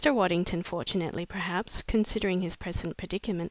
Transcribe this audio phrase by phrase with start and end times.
[0.09, 3.39] Waddington fortunately, perhaps, considering his present predicament!